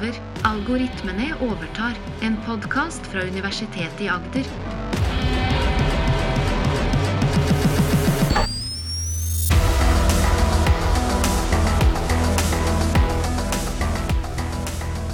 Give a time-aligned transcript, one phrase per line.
[0.00, 0.14] over.
[0.42, 1.94] Algoritmene overtar.
[2.20, 4.44] En podkast fra Universitetet i Agder.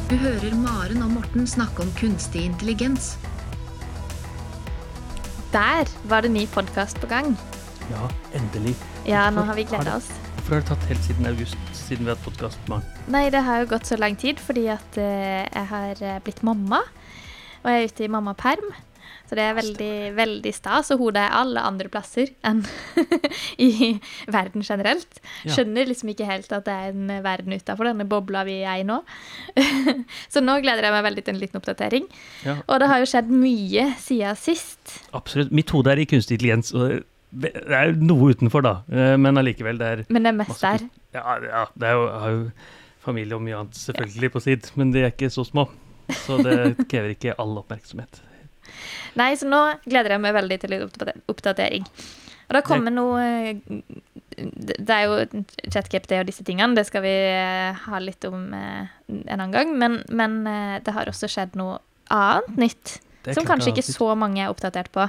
[0.08, 3.16] Du hører Maren og Morten snakke om kunstig intelligens.
[5.52, 7.34] Der var det ny podkast på gang.
[7.90, 8.76] Ja, endelig.
[9.06, 10.25] Ja, nå har vi gleda oss.
[10.46, 12.68] Hvorfor har det tatt helt siden august, siden vi har hatt podkast?
[13.10, 16.44] Nei, det har jo gått så lang tid fordi at eh, jeg har eh, blitt
[16.46, 16.78] mamma.
[17.64, 18.68] Og jeg er ute i mammaperm.
[19.26, 22.60] Så det er veldig, veldig stas og hodet er alle andre plasser enn
[23.66, 23.96] i
[24.30, 25.18] verden generelt.
[25.50, 28.86] Skjønner liksom ikke helt at det er en verden utafor denne bobla vi er i
[28.86, 29.00] nå.
[30.32, 32.06] så nå gleder jeg meg veldig til en liten oppdatering.
[32.46, 35.00] Ja, Og det har jo skjedd mye siden sist.
[35.10, 35.50] absolutt.
[35.50, 37.02] Mitt hode er i kunstig intelligens, og
[37.42, 38.74] det er noe utenfor, da.
[38.90, 40.86] Eh, Men allikevel, det er Men det er mest der.
[41.16, 42.44] Ja, ja det er jo, har jo
[43.06, 45.68] familie og mye annet selvfølgelig på sitt, men de er ikke så små.
[46.24, 46.56] Så det
[46.90, 48.22] krever ikke all oppmerksomhet.
[49.16, 50.86] Nei, så nå gleder jeg meg veldig til en
[51.30, 51.86] oppdatering.
[52.46, 53.56] Og da kommer noe eh,
[54.36, 58.88] Det er jo ChatGPT og disse tingene, det skal vi eh, ha litt om en
[59.26, 59.76] annen gang.
[59.78, 60.42] Men, men
[60.84, 61.78] det har også skjedd noe
[62.12, 62.98] annet nytt,
[63.34, 65.08] som kanskje ikke så mange er oppdatert på.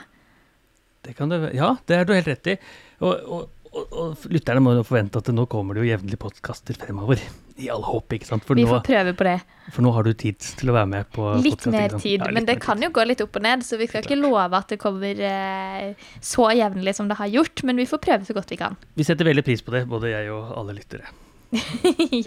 [1.07, 2.57] Det kan det, ja, det er du helt rett i.
[2.99, 6.75] Og, og, og, og lytterne må jo forvente at nå kommer det jo jevnlig podkaster
[6.81, 7.21] fremover.
[7.57, 8.43] I all håp, ikke sant.
[8.45, 9.37] For Vi nå, får prøve på det.
[9.73, 12.45] for nå har du tid til å være med på Litt mer tid, Ja, men
[12.45, 12.85] det kan tid.
[12.85, 15.87] jo gå litt opp og ned, så vi skal ikke love at det kommer eh,
[16.21, 17.63] så jevnlig som det har gjort.
[17.65, 18.77] Men vi får prøve så godt vi kan.
[18.99, 21.09] Vi setter veldig pris på det, både jeg og alle lyttere.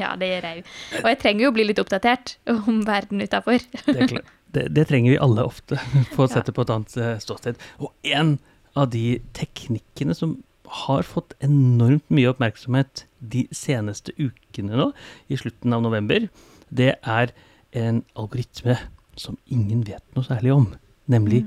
[0.01, 0.69] ja, det gjør jeg jo.
[1.05, 3.61] Og jeg trenger jo å bli litt oppdatert om verden utafor.
[3.87, 4.23] Det,
[4.57, 5.79] det, det trenger vi alle ofte,
[6.15, 6.39] for å Ja.
[6.41, 7.61] sette på et annet eh, ståsted.
[7.85, 8.39] Og en
[8.79, 10.39] av de teknikkene som
[10.71, 14.91] har fått enormt mye oppmerksomhet de seneste ukene nå,
[15.29, 16.29] i slutten av november,
[16.71, 17.33] det er
[17.77, 18.77] en algoritme
[19.19, 20.69] som ingen vet noe særlig om,
[21.11, 21.43] nemlig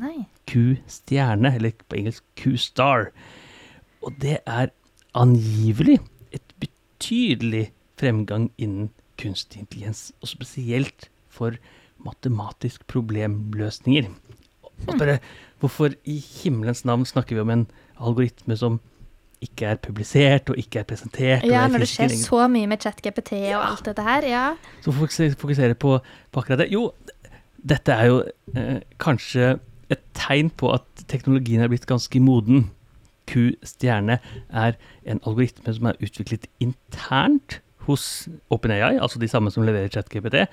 [0.49, 3.09] Q-stjerne, eller på engelsk Q-star.
[4.03, 4.73] Og det er
[5.15, 6.01] angivelig
[6.35, 7.69] et betydelig
[7.99, 8.91] fremgang innen
[9.21, 11.55] kunstig intelligens, og spesielt for
[12.03, 14.09] matematisk problemløsninger.
[14.87, 15.19] Og bare,
[15.59, 17.67] hvorfor i himmelens navn snakker vi om en
[17.99, 18.79] algoritme som
[19.43, 21.47] ikke er publisert og ikke er presentert?
[21.47, 22.25] Ja, når det skjer lenger?
[22.25, 23.63] så mye med ChatGPT og Ja.
[23.71, 24.45] alt dette her, ja.
[24.81, 25.99] Så fokusere på,
[26.31, 26.71] på akkurat det.
[26.71, 26.93] Jo,
[27.63, 28.23] dette er jo
[28.55, 29.57] eh, kanskje
[29.91, 32.69] et tegn på at teknologien er blitt ganske moden.
[33.27, 34.19] Q-stjerne
[34.51, 34.75] er
[35.07, 40.45] en algoritme som er utviklet internt hos OpenAI, altså de samme som leverer ChatGPT,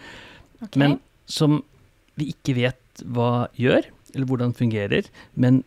[0.62, 0.78] okay.
[0.78, 1.60] men som
[2.18, 5.10] vi ikke vet hva gjør, eller hvordan den fungerer.
[5.34, 5.62] Men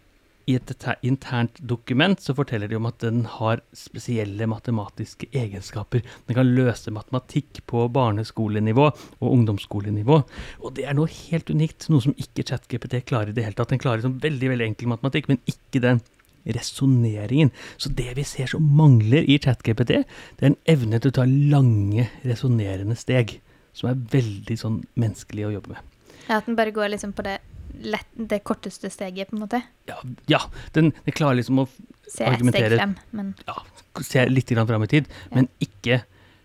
[0.50, 0.72] i et
[1.08, 6.04] internt dokument så forteller de om at den har spesielle matematiske egenskaper.
[6.28, 10.18] Den kan løse matematikk på barneskolenivå og ungdomsskolenivå.
[10.64, 13.72] Og det er noe helt unikt, noe som ikke ChatGPT klarer i det hele tatt.
[13.72, 16.04] Den klarer sånn veldig, veldig enkel matematikk, men ikke den
[16.44, 17.54] resonneringen.
[17.80, 21.28] Så det vi ser som mangler i ChatGPT, det er en evne til å ta
[21.30, 23.38] lange, resonnerende steg.
[23.74, 25.88] Som er veldig sånn menneskelig å jobbe med.
[26.28, 27.40] Ja, At den bare går liksom på det,
[27.82, 29.62] lett, det korteste steget, på en måte.
[29.90, 30.42] Ja, ja
[30.76, 31.68] den, den klarer liksom å
[32.10, 32.78] Se Argumentere.
[32.78, 33.56] frem, men ja,
[34.04, 35.38] se litt grann fram i tid, Ja.
[35.38, 36.04] men ikke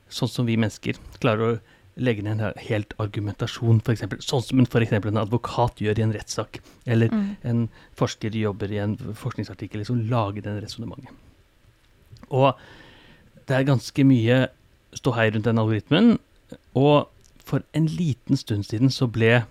[0.09, 1.59] sånn som vi mennesker klarer å
[1.99, 4.05] legge ned en helt argumentasjon, f.eks.
[4.25, 7.25] Sånn som for en advokat gjør i en rettssak, eller mm.
[7.43, 7.65] en
[7.99, 11.11] forsker jobber i en forskningsartikkel, liksom lager den resonnementet.
[12.31, 12.55] Og
[13.49, 14.41] det er ganske mye
[14.97, 16.19] ståhei rundt den algoritmen,
[16.79, 17.09] og
[17.49, 19.43] for en liten stund siden så ble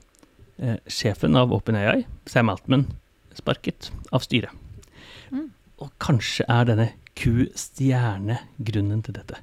[0.59, 2.87] eh, sjefen av OpenAI, Sam Altman,
[3.37, 4.53] sparket av styret.
[5.31, 5.49] Mm.
[5.83, 9.39] Og kanskje er denne Q-stjerne grunnen til dette.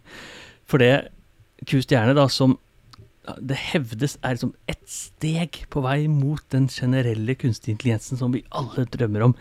[0.69, 1.11] For det
[1.67, 2.59] Q-stjerne da som
[3.41, 8.45] det hevdes er liksom ett steg på vei mot den generelle kunstig intelligensen som vi
[8.53, 9.37] alle drømmer om,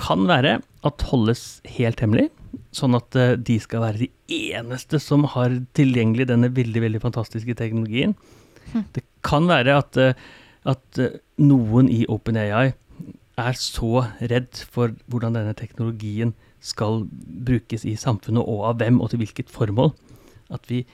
[0.00, 2.30] kan være at holdes helt hemmelig,
[2.72, 4.08] sånn at eh, de skal være de
[4.54, 8.14] eneste som har tilgjengelig denne veldig, veldig fantastiske teknologien.
[8.72, 8.86] Hm.
[8.94, 10.14] Det kan være at, eh,
[10.70, 12.72] at eh, noen i OpenAI
[13.40, 17.06] er så redd for hvordan denne teknologien skal
[17.46, 19.94] brukes i samfunnet, og av hvem, og til hvilket formål,
[20.52, 20.84] at vi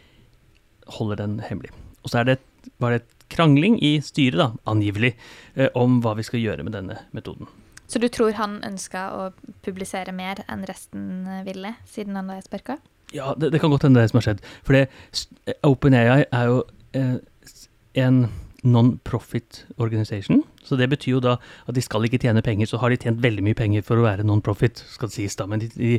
[0.99, 1.73] holder den hemmelig.
[2.05, 2.39] Og så er det,
[2.79, 5.17] var det et krangling i styret, da, angivelig,
[5.57, 7.51] eh, om hva vi skal gjøre med denne metoden.
[7.87, 9.27] Så du tror han ønska å
[9.67, 12.79] publisere mer enn resten eh, ville, siden han ble sparka?
[13.15, 14.43] Ja, det, det kan godt hende det som har skjedd.
[14.67, 16.63] For OpenAI er jo
[16.99, 17.19] eh,
[18.03, 18.27] en
[18.65, 20.43] non-profit organization.
[20.65, 21.37] Så det betyr jo da
[21.67, 22.71] at de skal ikke tjene penger.
[22.71, 25.49] Så har de tjent veldig mye penger for å være non-profit, skal det sies da.
[25.51, 25.99] Men de, de,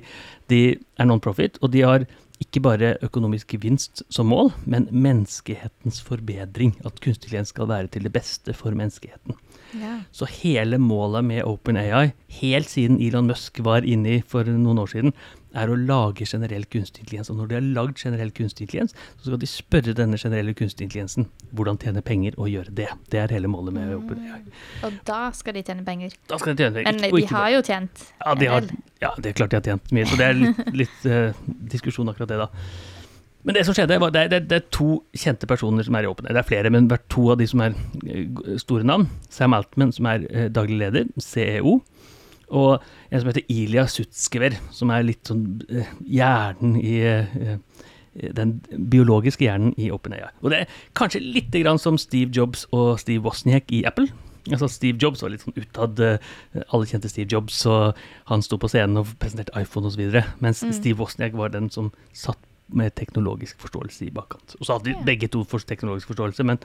[0.52, 0.62] de
[0.98, 2.08] er non-profit, og de har
[2.44, 6.76] ikke bare økonomisk gevinst som mål, men menneskehetens forbedring.
[6.86, 9.38] At kunstig intelligens skal være til det beste for menneskeheten.
[9.82, 9.98] Ja.
[10.16, 15.16] Så hele målet med OpenAI, helt siden Elon Musk var inne for noen år siden,
[15.58, 17.32] er å lage generell kunstig intelligens.
[17.34, 20.88] Og når de har lagd generell kunstig intelligens, så skal de spørre denne generelle kunstig
[20.88, 21.28] intelligensen
[21.58, 22.90] hvordan tjene penger og gjøre det.
[23.14, 24.42] Det er hele målet med OpenAI.
[24.88, 26.14] Og da skal de tjene penger.
[26.30, 26.92] Da skal de tjene penger.
[26.92, 28.70] Men de ikke har jo tjent ja, de har,
[29.04, 30.06] ja, det er klart de har tjent mye.
[30.10, 31.42] Så det er litt, litt uh,
[31.74, 32.52] diskusjon akkurat det, da.
[33.48, 36.10] Men det som skjedde, var, det, er, det, er- to kjente personer som er i
[36.10, 36.34] OpenAI.
[36.36, 38.26] Det er flere, men hvert to av de som er eh,
[38.60, 39.06] store navn.
[39.32, 41.78] Sam Altman, som er eh, daglig leder, CEO.
[42.50, 42.80] Og
[43.12, 47.58] en som heter Ilja Sutskever, som er litt sånn eh, hjernen i eh,
[48.34, 48.56] den
[48.90, 50.32] biologiske hjernen i OpenAI.
[50.42, 54.08] Og det er kanskje litt grann som Steve Jobs og Steve Wozniak i Apple.
[54.48, 56.00] Altså Steve Jobs var litt sånn utad.
[56.00, 57.98] eh, Alle kjente Steve Jobs, og
[58.32, 60.06] han sto på scenen og presenterte iPhone osv.
[60.40, 60.72] Mens Mm.
[60.74, 62.40] Steve Wozniak var den som satt
[62.74, 64.56] med teknologisk forståelse i bakkant.
[64.60, 66.58] Og så hadde de begge to for teknologisk forståelse, men,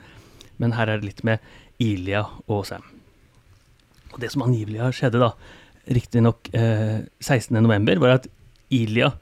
[0.59, 1.39] men her er det litt med
[1.79, 2.83] Ilja og Sam.
[4.13, 5.31] Og det som angivelig har skjedd, da,
[5.89, 8.27] riktignok eh, 16.11., var at
[8.73, 9.13] Ilya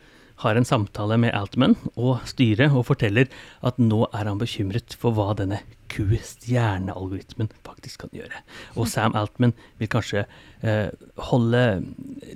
[0.41, 3.29] har en samtale med Altman og styret og forteller
[3.65, 5.61] at nå er han bekymret for hva denne
[5.91, 8.41] Q-stjernealgoritmen faktisk kan gjøre.
[8.79, 10.23] Og Sam Altman vil kanskje
[10.63, 10.89] eh,
[11.29, 11.63] holde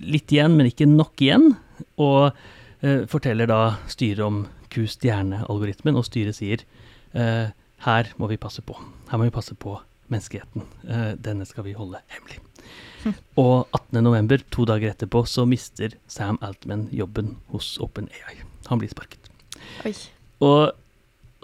[0.03, 1.53] litt igjen, men ikke nok igjen,
[2.01, 2.35] og
[2.83, 3.61] eh, forteller da
[3.91, 4.43] styret om
[4.73, 6.65] Q-stjernealgoritmen, og styret sier
[7.15, 7.47] eh,
[7.85, 8.75] her må vi passe på.
[9.09, 9.79] Her må vi passe på
[10.11, 10.65] menneskeheten.
[10.87, 12.41] Eh, denne skal vi holde hemmelig.
[13.37, 18.39] Og 18.11., to dager etterpå, så mister Sam Altman jobben hos OpenAI.
[18.71, 19.29] Han blir sparket.
[19.85, 19.93] Oi.
[20.45, 20.71] Og,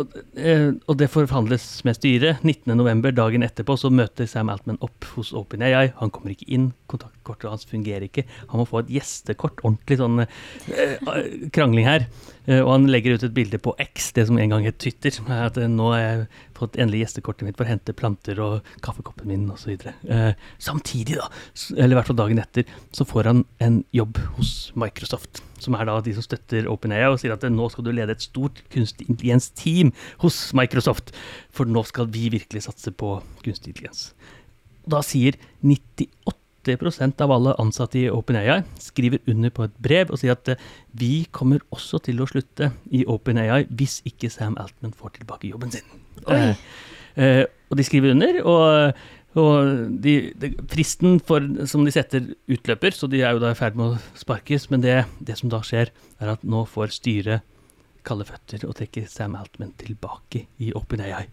[0.01, 2.41] og, eh, det forhandles med styret.
[2.47, 5.91] 19.11., dagen etterpå, så møter Sam Altman opp hos OpenAI.
[6.01, 8.25] Han kommer ikke inn, kontaktkortet hans fungerer ikke.
[8.49, 9.61] Han må få et gjestekort.
[9.61, 10.97] Ordentlig sånn eh,
[11.53, 12.09] krangling her.
[12.49, 15.13] Eh, og han legger ut et bilde på X, det som en gang het Twitter.
[15.35, 16.25] At eh, nå har jeg
[16.57, 19.75] fått endelig gjestekortet mitt for å hente planter og kaffekoppen min osv.
[19.77, 21.29] Eh, samtidig, da,
[21.77, 25.43] eller i hvert fall dagen etter, så får han en jobb hos Microsoft.
[25.61, 28.17] Som er da de som støtter OpenAI, og sier at eh, nå skal du lede
[28.17, 29.93] et stort kunstig intelligens-team
[30.25, 31.13] hos Microsoft.
[31.53, 34.11] For nå skal vi virkelig satse på kunstig intelligens.
[34.89, 36.40] Da sier 98
[37.21, 40.59] av alle ansatte i OpenAI skriver under på et brev og sier at eh,
[40.93, 45.71] vi kommer også til å slutte i OpenAI hvis ikke Sam Altman får tilbake jobben
[45.71, 45.87] sin.
[46.27, 46.55] Eh,
[47.15, 48.93] eh, og de skriver under, og,
[49.39, 49.71] og
[50.03, 53.79] de, de, fristen for, som de setter, utløper, så de er jo da i ferd
[53.79, 54.69] med å sparkes.
[54.69, 57.47] Men det, det som da skjer, er at nå får styret
[58.05, 61.25] kalde føtter og trekker Sam Altman tilbake i OpenAI.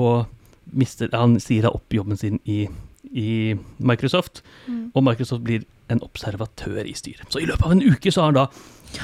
[0.00, 0.26] Og
[0.72, 2.64] mister, han sier da opp jobben sin i,
[3.12, 4.90] i Microsoft, Mm.
[4.94, 7.26] og Microsoft blir en observatør i styret.
[7.30, 8.46] Så i løpet av en uke så har da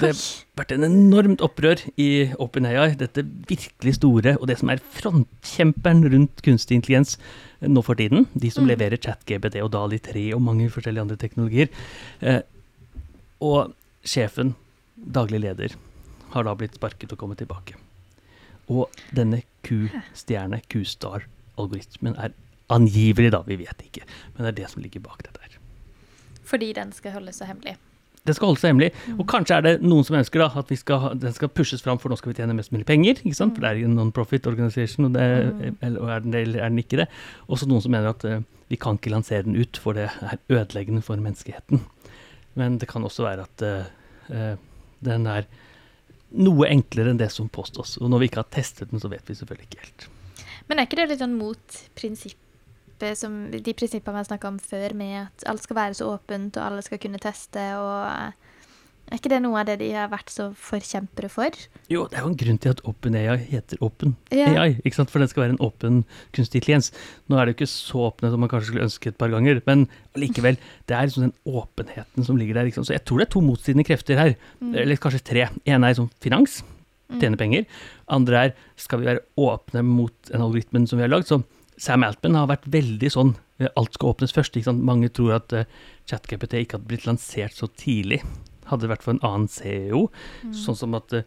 [0.00, 0.14] det
[0.56, 6.43] vært en enormt opprør i OpenAI, dette virkelig store, og det som er frontkjemperen rundt
[6.43, 7.19] kunstig intelligens
[7.61, 8.70] nå for tiden, de som Mm.
[8.70, 11.69] leverer ChatGBD og DALI 3 og mange forskjellige andre teknologier.
[12.23, 12.41] Eh,
[13.43, 13.75] og
[14.05, 14.55] sjefen,
[14.97, 15.75] daglig leder,
[16.31, 17.75] har da blitt sparket og kommet tilbake.
[18.69, 22.31] Og denne Q-stjerne, Q-star-algoritmen er
[22.70, 25.61] angivelig, da, vi vet ikke, men det er det som ligger bak dette her.
[26.50, 27.76] Fordi den skal holdes så hemmelig.
[28.26, 28.90] Det skal holde seg hemmelig.
[29.16, 31.99] Og kanskje er det noen som ønsker da, at vi skal den skal pushes fram,
[32.00, 33.23] for nå skal vi tjene mest mulig penger.
[33.23, 33.54] ikke sant?
[33.56, 35.76] For det er en non-profit organisation, og, det, Mm.
[35.80, 37.06] eller, er, den, eller er den ikke det?
[37.49, 40.11] Og så noen som mener at uh, vi kan ikke lansere den ut, for det
[40.11, 41.80] er ødeleggende for menneskeheten.
[42.54, 43.88] Men det kan også være at uh,
[44.35, 44.56] uh,
[45.00, 45.49] den er
[46.30, 47.97] noe enklere enn det som påstås.
[47.99, 50.09] Og når vi ikke har testet den, så vet vi selvfølgelig ikke helt.
[50.68, 52.50] Men er ikke det litt sånn mot prinsippet
[53.16, 56.57] som De prinsippene vi har snakka om før, med at alt skal være så åpent,
[56.57, 58.33] og alle skal kunne teste, og eh,
[59.11, 61.50] Er ikke det noe av det de har vært så forkjempere for?
[61.90, 64.47] Jo, det er jo en grunn til at OpenAI heter Open Ja.
[64.54, 65.11] AI, ikke sant?
[65.11, 66.04] for den skal være en åpen
[66.37, 66.92] kunstig intelligens.
[67.26, 69.59] Nå er det jo ikke så åpne som man kanskje skulle ønske et par ganger,
[69.66, 72.71] men likevel, det er liksom den åpenheten som ligger der.
[72.71, 72.87] Sant?
[72.87, 74.75] Så jeg tror det er to motstridende krefter her, Mm.
[74.78, 75.49] eller kanskje tre.
[75.66, 76.62] En er sånn finans,
[77.19, 77.66] tjene penger.
[78.09, 81.26] Andre er skal vi være åpne mot en algoritmen som vi har lagd.
[81.26, 81.42] Så
[81.80, 84.56] Sam Altman har vært veldig sånn eh, alt skal åpnes først.
[84.60, 84.82] Ikke sant?
[84.84, 85.64] Mange tror at uh,
[86.10, 88.20] ChatGPT ikke hadde blitt lansert så tidlig.
[88.68, 90.04] Hadde det vært for en annen CEO,
[90.54, 91.25] sånn som at uh,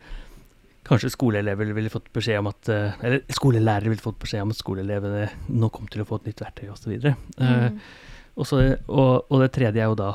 [0.84, 4.58] Kanskje skoleelever ville fått beskjed om at uh, Eller skolelærere ville fått beskjed om at
[4.60, 6.98] skoleelevene nå kom til å få et nytt verktøy osv.
[7.00, 7.78] Uh, Mm.
[8.36, 8.60] og, så-
[8.92, 10.10] og, og det tredje er jo da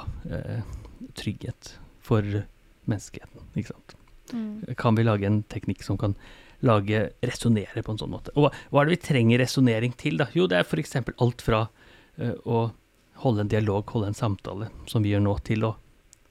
[1.18, 1.72] trygghet
[2.04, 2.22] for
[2.88, 3.46] menneskeheten.
[3.56, 3.94] Ikke sant?
[4.34, 4.74] Mm.
[4.76, 6.14] Kan vi lage en teknikk som kan
[6.66, 8.34] lage resonnere på en sånn måte?
[8.36, 10.28] Og hva, hva er det vi trenger resonnering til, da?
[10.34, 10.96] Jo, det er f.eks.
[11.18, 11.64] alt fra
[12.18, 12.68] eh, å
[13.22, 15.74] holde en dialog, holde en samtale, som vi gjør nå, til å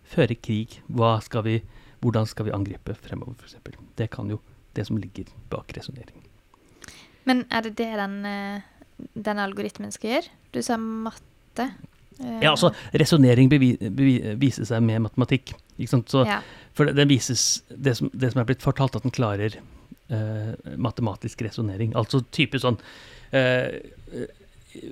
[0.07, 0.79] føre krig.
[0.87, 1.57] Hva skal vi
[2.03, 3.57] hvordan skal vi angripe fremover, f.eks.
[3.97, 4.39] Det kan jo
[4.77, 6.23] det som ligger bak resonnering.
[7.27, 8.61] Men er det det den, eh,
[9.13, 10.35] den algoritmen skal gjøre?
[10.53, 11.71] Du sa matte.
[12.19, 15.55] Eh, Ja, altså, resonnering viser seg med matematikk.
[15.77, 16.09] Ikke sant?
[16.09, 16.39] Så, ja.
[16.73, 19.57] For den vises det som, det som er blitt fortalt, at den klarer
[20.77, 21.95] matematisk resonnering.
[21.99, 22.77] Altså type sånn
[23.35, 23.79] eh,
[24.13, 24.91] eh,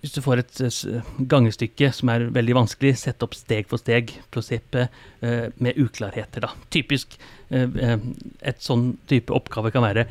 [0.00, 5.00] Hvis du får et eh, gangestykke som er veldig vanskelig, sett opp steg for steg-prinsippet
[5.24, 6.52] eh, med uklarheter, da.
[6.72, 7.18] Typisk
[7.50, 7.96] eh, eh,
[8.40, 10.06] et sånn type oppgave kan være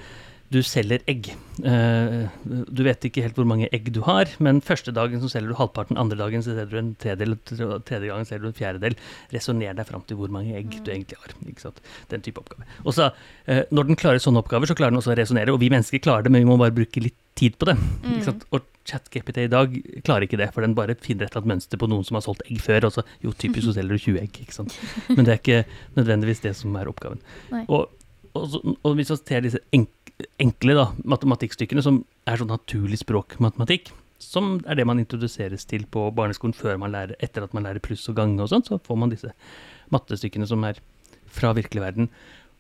[0.50, 1.30] du selger egg.
[1.62, 5.54] Eh, du vet ikke helt hvor mange egg du har, men første dagen så selger
[5.54, 8.98] du halvparten, andre dagen så selger du en tredjedel, tredje gangen selger du en fjerdedel.
[9.36, 11.36] Resonner deg fram til hvor mange egg du egentlig har.
[11.46, 11.82] ikke sant?
[12.10, 12.66] Den type oppgave.
[12.84, 13.12] Og så,
[13.46, 15.54] eh, Når den klarer sånne oppgaver, så klarer den også å resonnere.
[15.54, 17.78] Og vi mennesker klarer det, men vi må bare bruke litt tid på det.
[18.10, 18.46] ikke sant?
[18.52, 21.78] Og ChatGPT i dag klarer ikke det, for den bare finner et eller annet mønster
[21.78, 22.90] på noen som har solgt egg før.
[22.90, 24.42] Og så jo, typisk så selger du 20 egg.
[24.42, 24.76] ikke sant?
[25.14, 25.64] Men det er ikke
[26.00, 27.22] nødvendigvis det som er oppgaven.
[27.68, 27.90] Og,
[28.34, 29.90] og, så, og hvis vi ser disse enk,
[30.42, 36.10] enkle da, matematikkstykkene, som er sånn naturlig språkmatematikk, som er det man introduseres til på
[36.16, 39.00] barneskolen før man lærer, etter at man lærer pluss og gange og sånt, så får
[39.00, 39.32] man disse
[39.96, 40.82] mattestykkene som er
[41.30, 42.10] fra virkelig verden.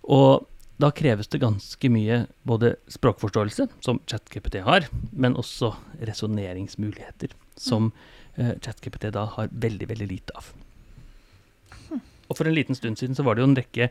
[0.07, 0.47] Og
[0.79, 7.91] da kreves det ganske mye både språkforståelse, som ChatGPT har, men også resonneringsmuligheter, som
[8.39, 10.53] uh, ChatGPT da har veldig, veldig lite av.
[12.29, 13.89] Og for en liten stund siden så var det jo en rekke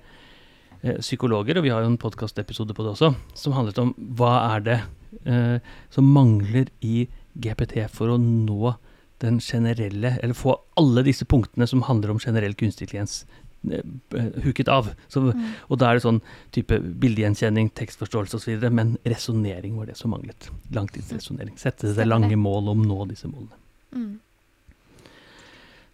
[0.82, 4.64] psykologer, og vi har jo en podkastepisode på det også, som handlet om hva er
[4.66, 4.78] det
[5.24, 5.58] eh,
[5.94, 7.08] som mangler i
[7.38, 8.76] GPT for å nå
[9.22, 13.24] den generelle, eller få alle disse punktene som handler om generell kunstig intelligens
[13.70, 13.82] eh,
[14.14, 14.92] eh, huket av.
[15.08, 15.54] Så, Mm.
[15.68, 16.22] Og da er det sånn
[16.54, 20.50] type bildegjenkjenning, tekstforståelse osv., men resonnering var det som manglet.
[20.70, 21.58] Langtidsresonnering.
[21.58, 23.58] Sette seg lange mål om nå disse målene.
[23.92, 24.20] Mm.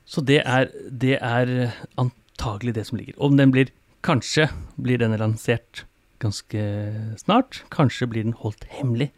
[0.05, 3.17] Så det er, det er antagelig det som ligger.
[3.17, 3.73] Om den blir
[4.05, 5.85] Kanskje blir den lansert
[6.23, 6.65] ganske
[7.21, 7.63] snart.
[7.75, 9.11] Kanskje blir den holdt hemmelig.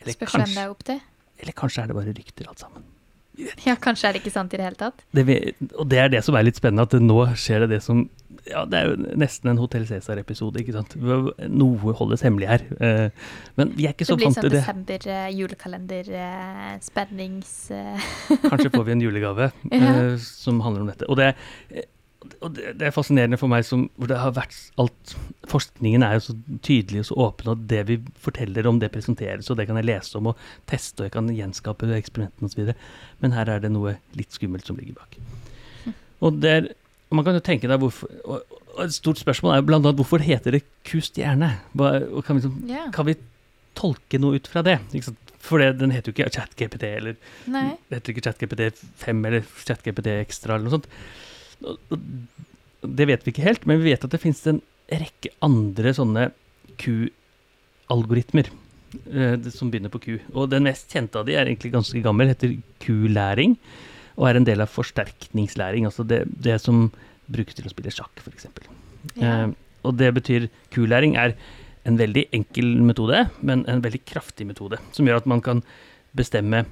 [0.00, 1.00] Eller Spørs hvem det er opp til.
[1.40, 2.84] eller kanskje er det bare rykter, alt sammen.
[3.66, 5.00] Ja, kanskje er det ikke sant i det hele tatt.
[5.10, 5.24] Det,
[5.74, 8.04] og det er det som er litt spennende, at det nå skjer det det som
[8.46, 10.94] Ja, det er jo nesten en Hotell Cæsar-episode, ikke sant.
[11.00, 12.64] Noe holdes hemmelig her.
[12.78, 13.08] Eh,
[13.56, 14.60] Men vi er ikke Det så blir vant sånn til det.
[14.60, 17.54] desember eh, julekalender eh, spennings...
[17.74, 18.06] eh,
[18.44, 19.80] Kanskje får vi en julegave Ja.
[19.80, 21.08] eh, som handler om dette.
[21.08, 21.30] Og det,
[21.72, 21.88] eh,
[22.40, 25.14] og det, det er fascinerende for meg som, hvor det har vært alt
[25.50, 29.50] Forskningen er jo så tydelig og så åpen, og det vi forteller om, det presenteres,
[29.52, 30.40] og det kan jeg lese om og
[30.70, 32.70] teste, og jeg kan gjenskape eksperimentene osv.
[33.20, 35.18] Men her er det noe litt skummelt som ligger bak.
[36.24, 36.70] Og det er,
[37.12, 40.00] man kan jo tenke deg hvorfor og, og Et stort spørsmål er jo blant annet
[40.00, 41.52] hvorfor heter det kustjerne?
[41.78, 42.88] Kan, vi, liksom- yeah.
[42.94, 43.14] kan vi
[43.78, 44.80] tolke noe ut fra det?
[45.44, 47.18] For det, den heter jo ikke ChatGPT eller
[47.52, 47.76] Nei.
[47.92, 50.88] heter ikke ChatGPT 5 eller ChatGPT Extra eller noe sånt.
[52.84, 54.60] Det vet vi ikke helt, men vi vet at det finnes en
[54.92, 56.28] rekke andre sånne
[56.80, 60.08] Q-algoritmer eh, som begynner på Q.
[60.34, 63.56] Og den mest kjente av de er egentlig ganske gammel, heter Q-læring,
[64.18, 66.86] og er en del av forsterkningslæring, altså det, det som
[67.32, 68.48] brukes til å spille sjakk, f.eks.
[69.16, 69.24] Ja.
[69.24, 69.50] Eh,
[69.84, 71.36] og det betyr Q-læring er
[71.84, 75.60] en veldig enkel metode, men en veldig kraftig metode, som gjør at man kan
[76.16, 76.64] bestemme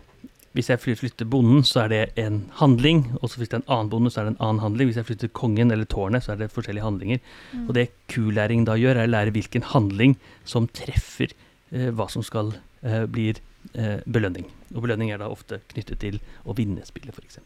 [0.52, 3.70] hvis jeg flytter bonden, så er det en handling, og så hvis det er en
[3.72, 4.90] annen bonde, så er det en annen handling.
[4.90, 7.22] Hvis jeg flytter kongen eller tårnet, så er det forskjellige handlinger.
[7.52, 7.62] Mm.
[7.64, 11.32] Og det Q-læring da gjør, er å lære hvilken handling som treffer
[11.72, 12.52] eh, hva som skal
[12.84, 14.44] eh, bli eh, belønning.
[14.74, 17.40] Og belønning er da ofte knyttet til å vinne spillet, f.eks.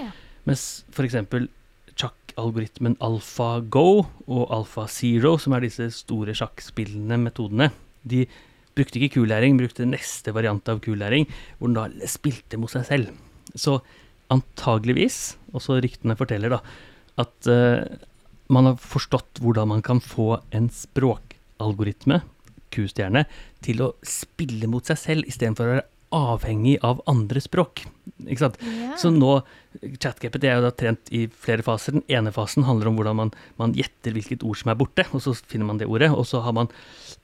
[0.00, 0.10] Ja.
[0.50, 1.14] Mens f.eks.
[1.94, 3.88] sjakkalgoritmen AlphaGo
[4.26, 7.70] og AlphaZero, som er disse store sjakkspillende metodene,
[8.02, 8.24] de
[8.80, 13.12] brukte ikke Q-læring, brukte neste variant av Q-læring, hvor den da spilte mot seg selv.
[13.54, 13.78] Så
[14.30, 16.60] antageligvis, og så ryktene forteller da,
[17.20, 17.82] at uh,
[18.50, 22.22] man har forstått hvordan man kan få en språkalgoritme,
[22.70, 23.24] Q-stjerne,
[23.66, 27.84] til å spille mot seg selv istedenfor å være avhengig av andre språk.
[28.26, 28.60] Ikke sant?
[28.62, 28.94] Yeah.
[28.98, 29.40] Så nå,
[30.02, 31.96] ChatGPT er jo da trent i flere faser.
[31.98, 35.22] Den ene fasen handler om hvordan man, man gjetter hvilket ord som er borte, og
[35.24, 36.10] så finner man det ordet.
[36.14, 36.70] Og så har man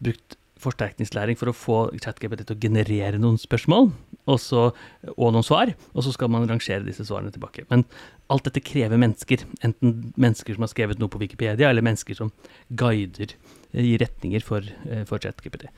[0.02, 3.90] brukt forsterkningslæring for å få ChatGPT til å generere noen spørsmål
[4.26, 4.70] og, så,
[5.12, 7.66] og noen svar, og så skal man rangere disse svarene tilbake.
[7.70, 7.84] Men
[8.32, 9.44] alt dette krever mennesker.
[9.66, 12.32] Enten mennesker som har skrevet noe på Wikipedia, eller mennesker som
[12.68, 13.36] guider,
[13.72, 15.68] eh, gir retninger for, eh, for ChatGPT.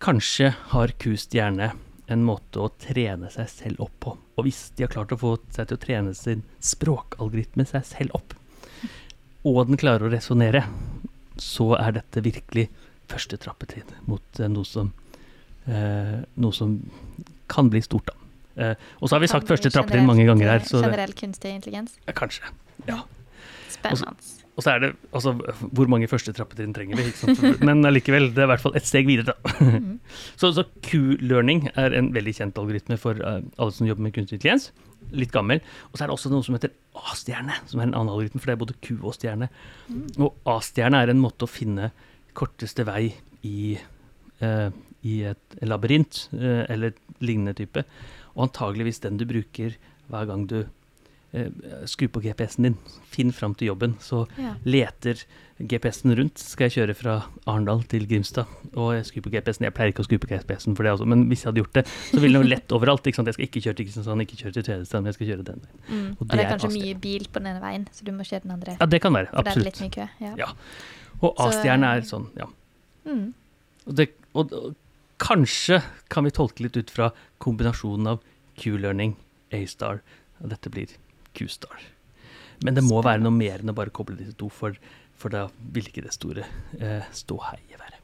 [0.00, 1.72] Kanskje har Kust hjerne
[2.08, 4.16] en måte å trene seg selv opp på.
[4.38, 8.14] Og hvis de har klart å få seg til å trene sin språkalgoritme seg selv
[8.14, 8.34] opp,
[9.46, 10.64] og den klarer å resonnere,
[11.36, 12.68] så er dette virkelig
[13.10, 14.92] første trappetrinn mot eh, noe som
[15.66, 16.78] eh, Noe som
[17.50, 18.26] kan bli stort, da.
[18.56, 21.98] Eh, og så har vi sagt første trappetrinn mange ganger her, så Generell kunstig intelligens.
[22.06, 22.50] ja, kanskje.
[22.88, 23.02] Ja.
[23.70, 24.14] Spennende.
[24.56, 25.32] og så er det altså
[25.74, 27.64] Hvor mange første trappetrinn trenger vi?
[27.66, 29.54] Men allikevel, det er i hvert fall et steg videre, da.
[30.40, 34.38] så, så Q-learning er en veldig kjent algoritme for uh, alle som jobber med kunstig
[34.38, 34.70] intelligens.
[35.12, 35.60] Litt gammel.
[35.90, 38.48] Og så er det også noe som heter A-stjerne, som er en annen algoritme, for
[38.48, 39.50] det er både Q og stjerne.
[40.16, 41.90] Og A-stjerne er en måte å finne
[42.36, 43.10] korteste vei
[43.46, 43.76] i,
[44.42, 44.68] uh,
[45.06, 47.84] i et labyrint uh, eller lignende type.
[48.36, 49.78] Og antageligvis den du bruker
[50.10, 50.60] hver gang du
[51.36, 51.46] Eh,
[51.84, 52.76] skru på GPS-en din,
[53.12, 53.96] finn fram til jobben.
[54.00, 54.54] Så ja.
[54.64, 55.20] leter
[55.58, 56.40] GPS-en rundt.
[56.40, 59.66] Skal jeg kjøre fra Arendal til Grimstad, og jeg skrur på GPS-en.
[59.68, 61.80] Jeg pleier ikke å skru på GPS-en for det også, men hvis jeg hadde gjort
[61.80, 63.10] det, så ville det lett overalt.
[63.10, 63.32] Ikke sant?
[63.32, 65.64] Jeg skal ikke kjøre til Kristiansand, ikke kjøre til Tvedestrand, men jeg skal kjøre den
[65.66, 65.80] veien.
[65.90, 66.06] Mm.
[66.06, 68.46] Og, og, det er kanskje mye bil på den ene veien, så du må kjøre
[68.46, 68.78] den andre.
[68.80, 69.32] Ja, det kan være.
[69.32, 69.66] For absolutt.
[69.66, 70.08] det er litt mye kø.
[70.24, 70.34] Ja.
[70.46, 70.52] ja.
[71.24, 72.48] Og A-stjerne er sånn, ja.
[73.06, 73.30] Mm.
[73.86, 74.74] Og, det, og, og
[75.22, 75.80] kanskje
[76.12, 77.10] kan vi tolke litt ut fra
[77.42, 78.24] kombinasjonen av
[78.60, 79.14] Q-learning,
[79.56, 80.02] A-star,
[80.42, 80.92] og dette blir
[81.36, 81.88] Q-Star.
[82.64, 84.76] Men det må være noe mer enn å bare koble disse to, for,
[85.16, 86.46] for da vil ikke det store
[86.80, 88.00] eh, ståheiet være.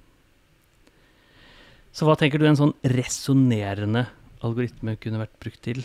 [1.92, 4.06] Så hva tenker du en sånn resonnerende
[4.44, 5.84] algoritme kunne vært brukt til?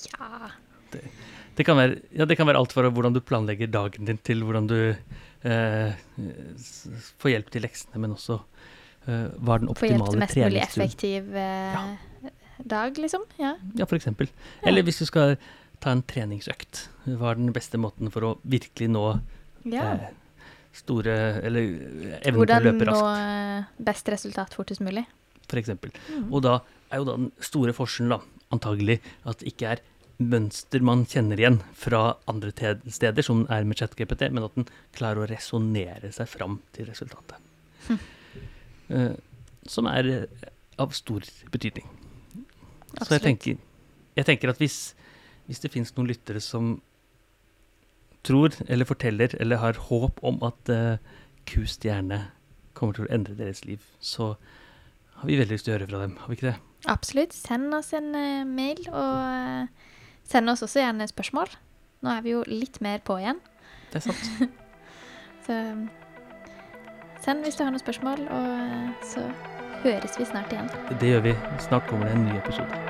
[0.00, 0.50] Ja
[0.92, 1.02] det,
[1.56, 4.44] det, kan være, ja, det kan være alt fra hvordan du planlegger dagen din, til
[4.46, 5.98] hvordan du eh,
[7.20, 8.38] får hjelp til leksene, men også
[9.06, 10.28] eh, hva er den optimale treningsturen?
[10.28, 11.88] Få hjelp til mest mulig effektiv eh, ja
[12.64, 13.24] dag, liksom?
[13.36, 14.30] Ja, ja for eksempel.
[14.66, 15.36] Eller hvis du skal
[15.80, 16.86] ta en treningsøkt.
[17.06, 19.04] Hva er den beste måten for å virkelig nå
[19.72, 20.10] eh,
[20.76, 21.14] store
[21.46, 21.70] Eller
[22.20, 23.00] evnen til å løpe raskt?
[23.00, 25.06] Hvordan nå eh, best resultat fortest mulig.
[25.48, 25.94] For eksempel.
[26.10, 26.28] Mm.
[26.28, 26.58] Og da
[26.90, 29.82] er jo da den store forskjellen, da, antagelig, at det ikke er
[30.20, 35.24] mønster man kjenner igjen fra andre steder, som er med ChatGPT, men at den klarer
[35.24, 37.40] å resonnere seg fram til resultatet.
[37.88, 38.00] Hm.
[38.90, 39.14] Uh,
[39.70, 40.10] som er
[40.80, 41.88] av stor betydning.
[42.90, 43.06] Absolutt.
[43.06, 43.58] Så jeg tenker,
[44.18, 44.78] jeg tenker, at hvis,
[45.48, 46.78] hvis det finnes noen lyttere som
[48.26, 52.26] tror eller forteller eller har håp om at uh, Q-stjerne
[52.76, 54.34] kommer til å endre deres liv, så
[55.20, 56.18] har vi veldig lyst til å høre fra dem.
[56.20, 56.58] Har vi ikke det?
[56.88, 57.36] Absolutt.
[57.36, 59.89] Send oss en uh, mail, og uh,
[60.30, 61.50] send oss også gjerne spørsmål.
[62.00, 63.40] Nå er vi jo litt mer på igjen.
[63.90, 64.52] Det er sant.
[65.46, 65.58] så
[67.24, 69.26] send hvis du har noen spørsmål, og så
[69.82, 70.70] høres vi snart igjen.
[71.00, 71.36] Det gjør vi.
[71.66, 72.89] Snart kommer det en ny episode.